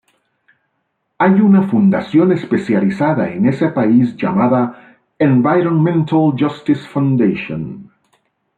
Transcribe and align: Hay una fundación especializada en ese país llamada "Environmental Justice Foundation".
Hay 1.19 1.33
una 1.39 1.67
fundación 1.67 2.31
especializada 2.31 3.29
en 3.31 3.45
ese 3.45 3.67
país 3.67 4.15
llamada 4.15 4.97
"Environmental 5.19 6.33
Justice 6.35 6.87
Foundation". 6.87 7.91